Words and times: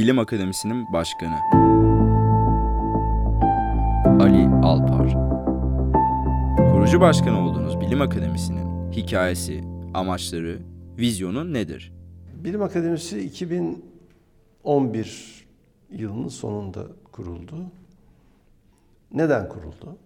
Bilim 0.00 0.18
Akademisi'nin 0.18 0.92
başkanı. 0.92 1.34
Ali 4.22 4.48
Alpar. 4.62 5.12
Kurucu 6.72 7.00
başkan 7.00 7.34
olduğunuz 7.34 7.80
Bilim 7.80 8.00
Akademisi'nin 8.00 8.92
hikayesi, 8.92 9.60
amaçları, 9.94 10.58
vizyonu 10.98 11.52
nedir? 11.52 11.92
Bilim 12.44 12.62
Akademisi 12.62 13.20
2011 13.20 15.46
yılının 15.90 16.28
sonunda 16.28 16.86
kuruldu. 17.12 17.56
Neden 19.12 19.48
kuruldu? 19.48 19.96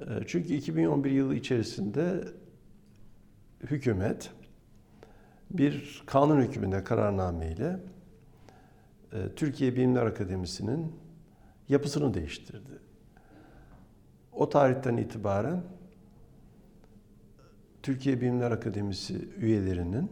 Ee, 0.00 0.04
çünkü 0.26 0.54
2011 0.54 1.10
yılı 1.10 1.34
içerisinde 1.34 2.24
hükümet 3.62 4.30
bir 5.50 6.02
kanun 6.06 6.40
hükmünde 6.40 6.84
kararname 6.84 7.52
ile 7.52 7.76
Türkiye 9.36 9.76
Bilimler 9.76 10.06
Akademisi'nin 10.06 10.92
yapısını 11.68 12.14
değiştirdi. 12.14 12.78
O 14.32 14.48
tarihten 14.48 14.96
itibaren 14.96 15.62
Türkiye 17.82 18.20
Bilimler 18.20 18.50
Akademisi 18.50 19.28
üyelerinin 19.36 20.10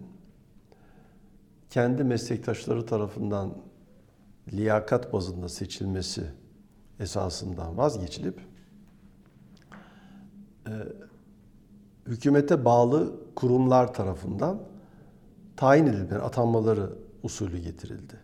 kendi 1.71 2.05
meslektaşları 2.05 2.87
tarafından 2.87 3.55
liyakat 4.53 5.13
bazında 5.13 5.49
seçilmesi 5.49 6.25
esasından 7.01 7.77
vazgeçilip 7.77 8.41
e, 10.67 10.73
hükümete 12.07 12.65
bağlı 12.65 13.15
kurumlar 13.35 13.95
tarafından 13.95 14.63
tayin 15.57 15.87
edilme, 15.87 16.17
atanmaları 16.17 16.93
usulü 17.23 17.59
getirildi. 17.59 18.15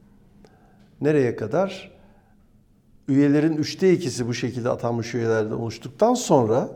Nereye 1.00 1.36
kadar? 1.36 1.90
Üyelerin 3.08 3.56
üçte 3.56 3.92
ikisi 3.92 4.26
bu 4.26 4.34
şekilde 4.34 4.68
atanmış 4.68 5.14
üyelerden 5.14 5.50
oluştuktan 5.50 6.14
sonra 6.14 6.70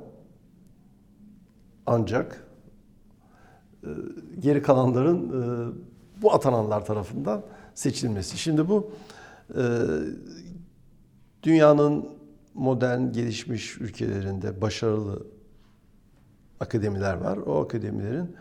ancak 1.87 2.47
e, 3.83 3.89
geri 4.39 4.63
kalanların 4.63 5.29
e, 5.29 5.73
bu 6.23 6.35
atananlar 6.35 6.85
tarafından 6.85 7.43
seçilmesi. 7.75 8.39
Şimdi 8.39 8.69
bu 8.69 8.91
e, 9.57 9.63
dünyanın 11.43 12.09
modern 12.55 13.13
gelişmiş 13.13 13.81
ülkelerinde 13.81 14.61
başarılı 14.61 15.27
akademiler 16.61 17.15
var. 17.15 17.37
O 17.37 17.61
akademilerin 17.61 18.37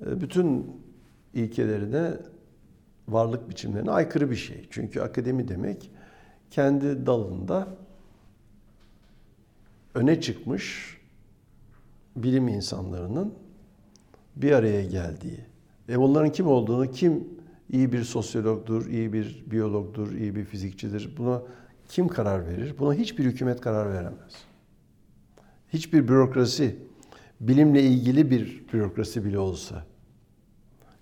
bütün 0.00 0.76
ilkelerine, 1.34 2.12
varlık 3.08 3.50
biçimlerine 3.50 3.90
aykırı 3.90 4.30
bir 4.30 4.36
şey. 4.36 4.66
Çünkü 4.70 5.00
akademi 5.00 5.48
demek 5.48 5.90
kendi 6.50 7.06
dalında 7.06 7.68
öne 9.94 10.20
çıkmış 10.20 10.96
bilim 12.16 12.48
insanlarının 12.48 13.34
bir 14.36 14.52
araya 14.52 14.84
geldiği 14.84 15.40
ve 15.88 15.98
bunların 15.98 16.32
kim 16.32 16.46
olduğunu, 16.46 16.90
kim 16.90 17.28
iyi 17.70 17.92
bir 17.92 18.04
sosyologdur, 18.04 18.86
iyi 18.86 19.12
bir 19.12 19.44
biyologdur, 19.46 20.12
iyi 20.12 20.34
bir 20.34 20.44
fizikçidir, 20.44 21.14
buna 21.16 21.42
kim 21.88 22.08
karar 22.08 22.46
verir? 22.46 22.74
Buna 22.78 22.94
hiçbir 22.94 23.24
hükümet 23.24 23.60
karar 23.60 23.92
veremez. 23.92 24.44
Hiçbir 25.72 26.08
bürokrasi, 26.08 26.76
bilimle 27.40 27.82
ilgili 27.82 28.30
bir 28.30 28.64
bürokrasi 28.72 29.24
bile 29.24 29.38
olsa 29.38 29.84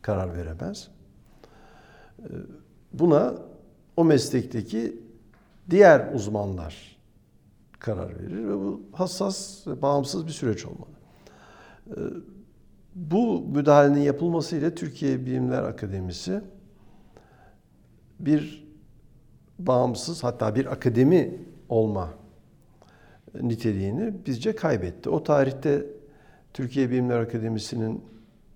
karar 0.02 0.36
veremez. 0.36 0.88
Buna 2.92 3.34
o 3.96 4.04
meslekteki 4.04 4.96
diğer 5.70 6.14
uzmanlar 6.14 6.96
karar 7.78 8.18
verir 8.18 8.48
ve 8.48 8.54
bu 8.54 8.82
hassas 8.92 9.66
ve 9.66 9.82
bağımsız 9.82 10.26
bir 10.26 10.32
süreç 10.32 10.66
olmalı. 10.66 10.91
Bu 12.94 13.41
müdahalenin 13.41 14.00
yapılmasıyla 14.00 14.75
Türkiye 14.75 15.26
Bilimler 15.26 15.62
Akademisi 15.62 16.41
bir 18.20 18.70
bağımsız 19.58 20.25
hatta 20.25 20.54
bir 20.54 20.72
akademi 20.72 21.38
olma 21.69 22.10
niteliğini 23.34 24.14
bizce 24.26 24.56
kaybetti. 24.56 25.10
O 25.10 25.22
tarihte 25.22 25.87
Türkiye 26.54 26.91
Bilimler 26.91 27.20
Akademisi'nin 27.20 28.04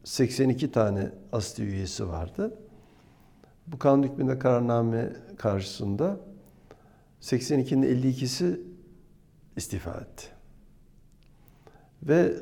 82 0.04 0.72
tane 0.72 1.10
asli 1.32 1.64
üyesi 1.64 2.08
vardı. 2.08 2.58
Bu 3.66 3.78
kanun 3.78 4.02
hükmünde 4.02 4.38
kararname 4.38 5.12
karşısında 5.38 6.20
82'nin 7.20 7.82
52'si 7.82 8.60
istifa 9.56 9.90
etti. 9.90 10.26
Ve 12.02 12.34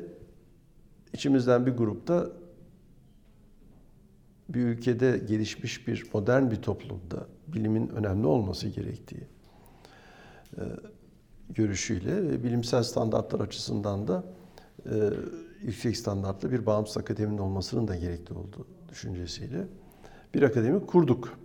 içimizden 1.13 1.65
bir 1.65 1.71
grupta 1.71 2.27
bir 4.49 4.65
ülkede 4.65 5.17
gelişmiş 5.17 5.87
bir 5.87 6.09
modern 6.13 6.51
bir 6.51 6.61
toplumda 6.61 7.27
bilimin 7.47 7.87
önemli 7.87 8.27
olması 8.27 8.67
gerektiği 8.67 9.27
e, 10.57 10.61
görüşüyle 11.49 12.29
ve 12.29 12.43
bilimsel 12.43 12.83
standartlar 12.83 13.39
açısından 13.39 14.07
da 14.07 14.23
e, 14.85 15.09
yüksek 15.61 15.97
standartlı 15.97 16.51
bir 16.51 16.65
bağımsız 16.65 16.97
akademinin 16.97 17.37
olmasının 17.37 17.87
da 17.87 17.95
gerekli 17.95 18.33
olduğu 18.33 18.67
düşüncesiyle 18.89 19.67
bir 20.33 20.41
akademi 20.41 20.85
kurduk. 20.85 21.39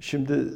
Şimdi 0.00 0.54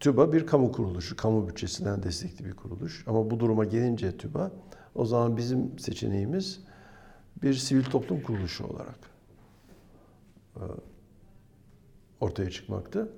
TÜBA 0.00 0.32
bir 0.32 0.46
kamu 0.46 0.72
kuruluşu, 0.72 1.16
kamu 1.16 1.48
bütçesinden 1.48 2.02
destekli 2.02 2.44
bir 2.44 2.52
kuruluş. 2.52 3.04
Ama 3.06 3.30
bu 3.30 3.40
duruma 3.40 3.64
gelince 3.64 4.16
TÜBA, 4.16 4.52
o 4.94 5.06
zaman 5.06 5.36
bizim 5.36 5.78
seçeneğimiz 5.78 6.60
bir 7.42 7.54
sivil 7.54 7.84
toplum 7.84 8.20
kuruluşu 8.20 8.66
olarak 8.66 8.98
e, 10.56 10.62
ortaya 12.20 12.50
çıkmaktı. 12.50 13.12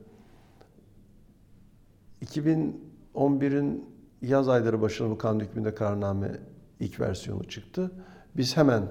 2011'in 2.24 3.84
yaz 4.22 4.48
ayları 4.48 4.80
başında 4.80 5.10
bu 5.10 5.18
kanun 5.18 5.40
hükmünde 5.40 5.74
kararname 5.74 6.40
ilk 6.80 7.00
versiyonu 7.00 7.44
çıktı. 7.44 7.90
Biz 8.36 8.56
hemen 8.56 8.82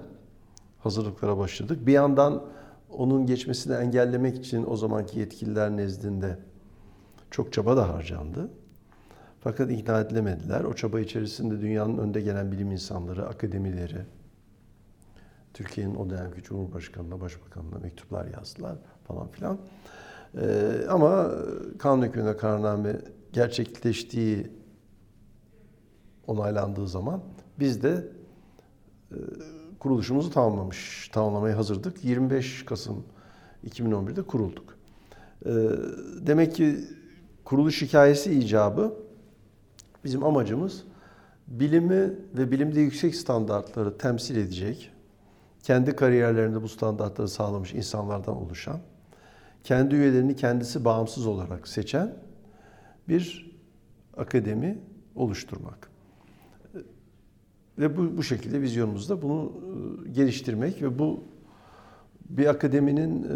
hazırlıklara 0.79 1.38
başladık. 1.38 1.88
Bir 1.88 1.94
yandan 1.94 2.44
onun 2.90 3.25
geçmesini 3.25 3.74
engellemek 3.74 4.38
için 4.38 4.66
o 4.68 4.75
zamanki 4.75 5.20
yetkililer 5.20 5.78
nezdinde 5.78 6.38
çok 7.31 7.53
çaba 7.53 7.78
da 7.78 7.90
harcandı. 7.94 8.50
Fakat 9.40 9.72
ikna 9.72 10.00
edilemediler. 10.00 10.64
O 10.64 10.74
çaba 10.74 11.00
içerisinde 11.00 11.62
dünyanın 11.62 11.97
önde 11.97 12.22
gelen 12.22 12.52
bilim 12.52 12.72
insanları, 12.72 13.28
akademileri, 13.28 14.06
Türkiye'nin 15.53 15.96
o 15.96 16.09
dönemki 16.09 16.44
Cumhurbaşkanı'na, 16.44 17.22
Başbakanı'na 17.22 17.80
mektuplar 17.80 18.26
yazdılar 18.26 18.78
falan 19.08 19.28
filan. 19.28 19.58
Ee, 20.42 20.86
ama 20.90 21.31
kanun 21.80 22.03
hükmünde 22.03 22.38
kararname 22.38 23.02
gerçekleştiği 23.34 24.52
onaylandığı 26.28 26.88
zaman 26.88 27.22
biz 27.59 27.84
de 27.84 28.08
e, 29.12 29.18
kuruluşumuzu 29.80 30.30
tamamlamış, 30.30 31.10
tamamlamaya 31.14 31.58
hazırdık. 31.58 32.06
25 32.06 32.66
Kasım 32.66 33.04
2011'de 33.68 34.22
kurulduk. 34.22 34.78
E, 35.46 35.52
demek 36.22 36.56
ki 36.56 36.78
kuruluş 37.46 37.82
hikayesi 37.82 38.34
icabı 38.34 38.94
bizim 40.04 40.24
amacımız 40.24 40.84
bilimi 41.48 42.14
ve 42.38 42.52
bilimde 42.52 42.80
yüksek 42.80 43.16
standartları 43.16 43.98
temsil 43.98 44.38
edecek, 44.38 44.92
kendi 45.64 45.96
kariyerlerinde 45.96 46.62
bu 46.62 46.70
standartları 46.70 47.28
sağlamış 47.28 47.74
insanlardan 47.74 48.36
oluşan, 48.36 48.80
kendi 49.64 49.96
üyelerini 49.96 50.36
kendisi 50.36 50.86
bağımsız 50.86 51.28
olarak 51.28 51.68
seçen 51.68 52.14
bir 53.09 53.52
akademi 54.18 54.80
oluşturmak. 55.16 55.90
Ve 57.79 57.97
bu, 57.97 58.18
bu 58.18 58.24
şekilde 58.24 58.62
vizyonumuzda 58.62 59.22
bunu 59.22 59.53
e, 60.06 60.09
geliştirmek 60.09 60.82
ve 60.82 61.00
bu 61.00 61.24
bir 62.29 62.46
akademinin 62.46 63.24
e, 63.24 63.28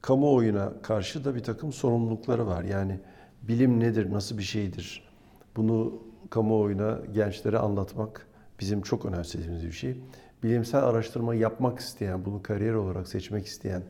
kamuoyuna 0.00 0.72
karşı 0.82 1.24
da 1.24 1.34
bir 1.34 1.42
takım 1.42 1.72
sorumlulukları 1.72 2.46
var. 2.46 2.64
Yani 2.64 3.00
bilim 3.42 3.80
nedir, 3.80 4.12
nasıl 4.12 4.38
bir 4.38 4.42
şeydir? 4.42 5.08
Bunu 5.56 6.02
kamuoyuna, 6.30 6.98
gençlere 7.14 7.58
anlatmak 7.58 8.26
bizim 8.60 8.82
çok 8.82 9.06
önemsediğimiz 9.06 9.64
bir 9.64 9.72
şey. 9.72 9.96
Bilimsel 10.42 10.84
araştırma 10.84 11.34
yapmak 11.34 11.78
isteyen, 11.78 12.24
bunu 12.24 12.42
kariyer 12.42 12.74
olarak 12.74 13.08
seçmek 13.08 13.46
isteyen 13.46 13.82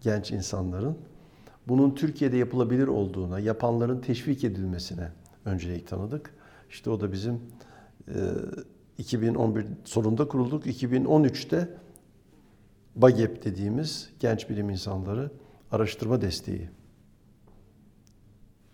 genç 0.00 0.30
insanların 0.30 0.98
bunun 1.68 1.94
Türkiye'de 1.94 2.36
yapılabilir 2.36 2.86
olduğuna, 2.86 3.40
yapanların 3.40 4.00
teşvik 4.00 4.44
edilmesine 4.44 5.08
öncelik 5.44 5.88
tanıdık. 5.88 6.34
İşte 6.70 6.90
o 6.90 7.00
da 7.00 7.12
bizim 7.12 7.40
2011 8.98 9.66
sonunda 9.84 10.28
kurulduk. 10.28 10.66
2013'te 10.66 11.68
BAGEP 12.96 13.44
dediğimiz 13.44 14.10
genç 14.20 14.50
bilim 14.50 14.70
insanları 14.70 15.30
araştırma 15.70 16.20
desteği 16.20 16.70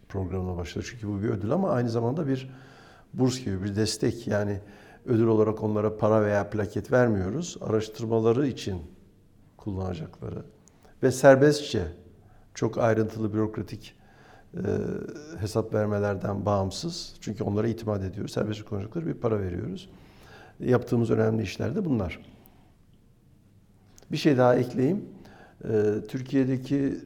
programına 0.09 0.57
başladı. 0.57 0.87
Çünkü 0.91 1.09
bu 1.09 1.23
bir 1.23 1.29
ödül 1.29 1.51
ama 1.51 1.71
aynı 1.71 1.91
zamanda 1.91 2.27
bir 2.27 2.51
burs 3.15 3.45
gibi 3.45 3.63
bir 3.63 3.77
destek. 3.77 4.27
Yani 4.27 4.61
ödül 5.07 5.27
olarak 5.27 5.63
onlara 5.63 5.97
para 5.97 6.25
veya 6.25 6.51
plaket 6.51 6.93
vermiyoruz. 6.93 7.57
Araştırmaları 7.61 8.47
için 8.47 8.83
kullanacakları 9.57 10.43
ve 11.03 11.13
serbestçe 11.13 11.85
çok 12.55 12.79
ayrıntılı 12.79 13.35
bürokratik 13.35 13.96
e, 14.57 14.61
hesap 15.41 15.75
vermelerden 15.75 16.47
bağımsız. 16.47 17.15
Çünkü 17.21 17.45
onlara 17.45 17.69
itimat 17.69 18.03
ediyoruz. 18.03 18.33
Serbestçe 18.33 18.65
kullanacakları 18.65 19.07
bir 19.07 19.15
para 19.15 19.41
veriyoruz. 19.41 19.89
Yaptığımız 20.61 21.11
önemli 21.11 21.43
işler 21.43 21.75
de 21.75 21.85
bunlar. 21.85 22.21
Bir 24.13 24.17
şey 24.17 24.37
daha 24.37 24.57
ekleyeyim. 24.57 25.05
E, 25.65 25.95
Türkiye'deki 26.09 26.99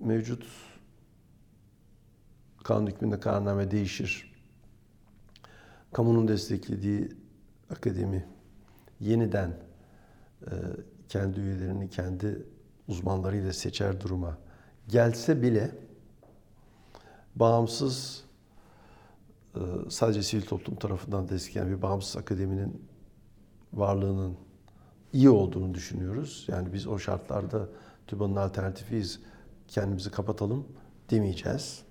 mevcut 0.00 0.46
kanun 2.64 2.86
hükmünde 2.86 3.20
kararname 3.20 3.70
değişir. 3.70 4.34
Kamunun 5.92 6.28
desteklediği 6.28 7.08
akademi 7.70 8.26
yeniden 9.00 9.50
e, 10.42 10.52
kendi 11.08 11.40
üyelerini 11.40 11.90
kendi 11.90 12.42
uzmanlarıyla 12.88 13.52
seçer 13.52 14.00
duruma 14.00 14.38
gelse 14.88 15.42
bile 15.42 15.70
bağımsız 17.36 18.24
e, 19.54 19.60
sadece 19.88 20.22
sivil 20.22 20.42
toplum 20.42 20.76
tarafından 20.76 21.28
desteklenen 21.28 21.76
bir 21.76 21.82
bağımsız 21.82 22.16
akademinin 22.16 22.82
varlığının 23.72 24.36
iyi 25.12 25.30
olduğunu 25.30 25.74
düşünüyoruz. 25.74 26.44
Yani 26.48 26.72
biz 26.72 26.86
o 26.86 26.98
şartlarda 26.98 27.68
TÜBA'nın 28.06 28.36
alternatifiyiz, 28.36 29.20
kendimizi 29.68 30.10
kapatalım 30.10 30.66
demeyeceğiz. 31.10 31.82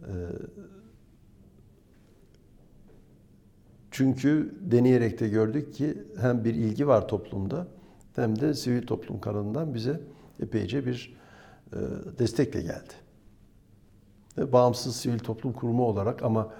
E, 0.00 0.12
Çünkü 3.92 4.54
deneyerek 4.60 5.20
de 5.20 5.28
gördük 5.28 5.74
ki 5.74 6.02
hem 6.20 6.44
bir 6.44 6.54
ilgi 6.54 6.86
var 6.86 7.08
toplumda 7.08 7.66
hem 8.16 8.40
de 8.40 8.54
sivil 8.54 8.86
toplum 8.86 9.20
kanalından 9.20 9.74
bize 9.74 10.00
epeyce 10.40 10.86
bir 10.86 11.16
e, 11.72 11.78
destekle 12.18 12.60
geldi. 12.60 12.92
Bağımsız 14.36 14.96
sivil 14.96 15.18
toplum 15.18 15.52
kurumu 15.52 15.84
olarak 15.84 16.22
ama 16.22 16.52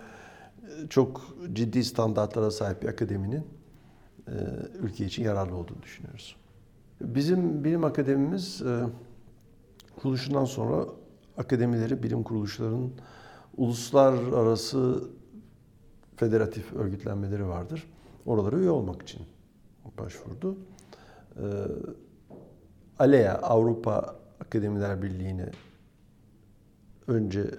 e, 0.63 0.89
çok 0.89 1.37
ciddi 1.53 1.85
standartlara 1.85 2.51
sahip 2.51 2.83
bir 2.83 2.89
akademinin 2.89 3.47
e, 4.29 4.33
ülke 4.79 5.05
için 5.05 5.23
yararlı 5.23 5.57
olduğunu 5.57 5.83
düşünüyoruz. 5.83 6.37
Bizim 7.01 7.65
bilim 7.65 7.85
akademimiz 7.85 8.63
e, 8.63 8.81
kuruluşundan 10.01 10.45
sonra 10.45 10.87
akademileri, 11.39 12.03
bilim 12.03 12.23
kuruluşlarının 12.23 12.93
uluslararası 13.57 15.11
federatif 16.17 16.73
örgütlenmeleri 16.73 17.49
vardır. 17.49 17.91
Oralara 18.27 18.57
üye 18.57 18.71
olmak 18.71 19.03
için 19.03 19.23
başvurdu. 19.99 20.57
ALEA, 22.99 23.35
Avrupa 23.35 24.17
Akademiler 24.41 25.03
Birliği'ne 25.03 25.51
önce 27.13 27.51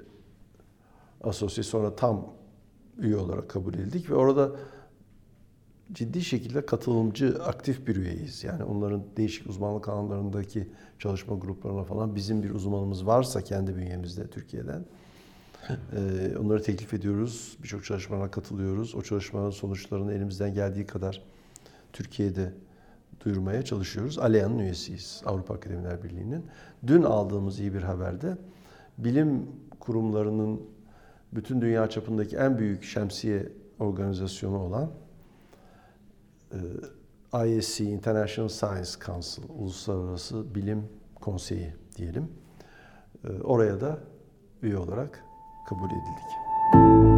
asosye 1.24 1.64
sonra 1.64 1.96
tam 1.96 2.34
üye 2.98 3.18
olarak 3.18 3.50
kabul 3.50 3.74
edildik 3.74 4.10
ve 4.10 4.16
orada 4.16 4.52
ciddi 5.92 6.22
şekilde 6.22 6.66
katılımcı, 6.66 7.44
aktif 7.44 7.88
bir 7.88 7.96
üyeyiz. 7.96 8.44
Yani 8.44 8.64
onların 8.64 9.04
değişik 9.18 9.50
uzmanlık 9.50 9.90
alanlarındaki 9.90 10.70
çalışma 11.00 11.36
gruplarına 11.36 11.84
falan 11.84 12.16
bizim 12.16 12.44
bir 12.44 12.50
uzmanımız 12.50 13.06
varsa 13.06 13.42
kendi 13.42 13.76
bünyemizde 13.76 14.28
Türkiye'den 14.28 14.86
ee, 15.70 16.38
onları 16.38 16.64
teklif 16.64 16.94
ediyoruz. 16.94 17.58
Birçok 17.64 17.86
çalışmalarına 17.86 18.32
katılıyoruz. 18.32 18.96
O 18.96 19.02
çalışmaların 19.02 19.52
sonuçlarını 19.52 20.14
elimizden 20.14 20.54
geldiği 20.54 20.86
kadar 20.86 21.22
Türkiye'de 21.94 22.54
duyurmaya 23.26 23.62
çalışıyoruz. 23.66 24.20
ALEA'nın 24.20 24.60
üyesiyiz. 24.60 25.22
Avrupa 25.26 25.54
Akademiler 25.54 26.04
Birliği'nin. 26.04 26.46
Dün 26.88 27.04
aldığımız 27.04 27.60
iyi 27.60 27.74
bir 27.74 27.82
haberde 27.82 28.38
bilim 28.98 29.48
kurumlarının 29.80 30.62
bütün 31.34 31.62
dünya 31.62 31.90
çapındaki 31.90 32.38
en 32.38 32.58
büyük 32.58 32.84
şemsiye 32.84 33.50
organizasyonu 33.80 34.58
olan 34.60 34.92
e, 36.52 37.48
ISC, 37.48 37.84
International 37.84 38.50
Science 38.50 38.92
Council, 39.06 39.44
Uluslararası 39.50 40.56
Bilim 40.56 40.84
Konseyi 41.16 41.74
diyelim. 41.98 42.32
E, 43.24 43.42
Oraya 43.42 43.82
da 43.82 44.00
üye 44.62 44.78
olarak 44.78 45.24
kabul 45.70 45.90
edildik. 45.90 47.13